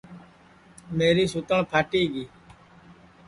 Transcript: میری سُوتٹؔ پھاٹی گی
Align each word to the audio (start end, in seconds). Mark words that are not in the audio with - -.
میری 0.97 1.25
سُوتٹؔ 1.33 1.59
پھاٹی 1.69 2.03
گی 2.13 2.23